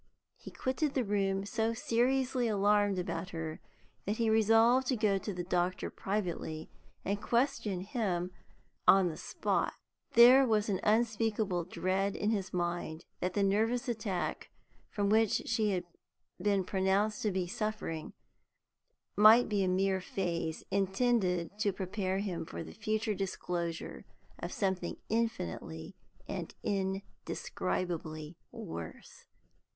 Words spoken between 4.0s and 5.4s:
that he resolved to go to